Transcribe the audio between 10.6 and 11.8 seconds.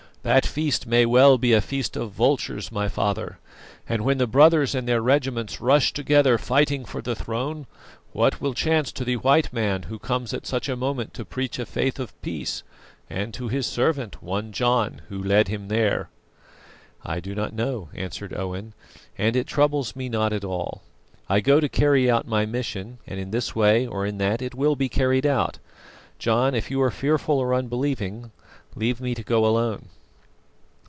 a moment to preach a